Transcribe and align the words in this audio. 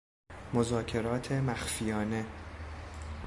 مذاکرات 0.53 1.31
مخفیانه 1.31 2.25